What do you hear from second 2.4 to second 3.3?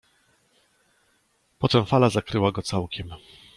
go całkiem.